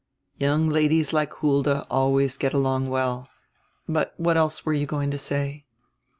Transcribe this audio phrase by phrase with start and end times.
[0.39, 3.29] "Young ladies like Hulda always get along well.
[3.87, 5.65] But what else were you going to say?"